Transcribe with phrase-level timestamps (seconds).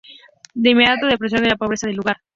[0.55, 2.17] De inmediato le sorprendió la pobreza del lugar.